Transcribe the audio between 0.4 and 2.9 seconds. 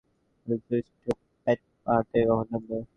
জানি না এই স্টুপিট পাহাড় থেকে কখন নামবো!